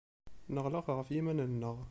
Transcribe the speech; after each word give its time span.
Neɣleq 0.53 0.87
ɣef 0.97 1.07
yiman-nneɣ. 1.11 1.77